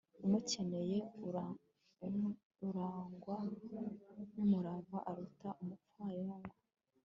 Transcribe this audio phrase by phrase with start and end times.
[0.25, 0.81] umukene
[2.65, 3.37] urangwa
[4.33, 6.53] n'umurava aruta umupfayongo